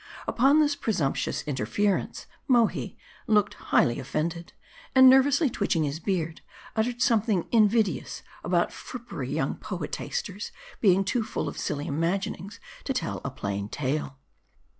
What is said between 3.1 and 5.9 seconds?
looked highly offended; and nervously twitching